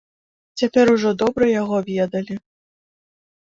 Цяпер 0.61 0.85
ужо 0.93 1.11
добра 1.23 1.51
яго 1.61 1.77
ведалі. 1.91 2.39